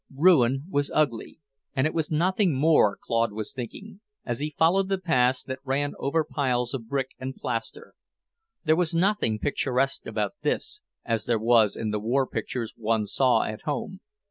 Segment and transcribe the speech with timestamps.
[0.15, 1.37] Ruin was ugly,
[1.75, 5.93] and it was nothing more, Claude was thinking, as he followed the paths that ran
[5.99, 7.93] over piles of brick and plaster.
[8.63, 13.43] There was nothing picturesque about this, as there was in the war pictures one saw
[13.43, 13.99] at home.